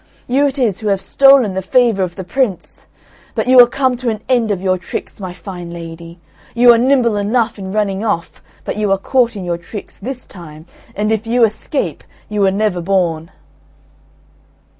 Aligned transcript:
You 0.27 0.47
it 0.47 0.57
is 0.57 0.79
who 0.79 0.87
have 0.87 0.99
stolen 0.99 1.53
the 1.53 1.61
favour 1.61 2.01
of 2.01 2.15
the 2.15 2.23
Prince! 2.23 2.87
But 3.35 3.45
you 3.45 3.59
are 3.61 3.67
come 3.67 3.95
to 3.97 4.09
an 4.09 4.23
end 4.27 4.49
of 4.49 4.59
your 4.59 4.79
tricks, 4.79 5.21
my 5.21 5.31
fine 5.31 5.69
lady! 5.69 6.19
You 6.55 6.73
are 6.73 6.77
nimble 6.79 7.17
enough 7.17 7.59
in 7.59 7.71
running 7.71 8.03
off, 8.03 8.41
but 8.65 8.77
you 8.77 8.91
are 8.91 8.97
caught 8.97 9.35
in 9.35 9.45
your 9.45 9.59
tricks 9.59 9.99
this 9.99 10.25
time, 10.25 10.65
and 10.95 11.11
if 11.11 11.27
you 11.27 11.43
escape, 11.43 12.03
you 12.29 12.41
were 12.41 12.49
never 12.49 12.81
born." 12.81 13.29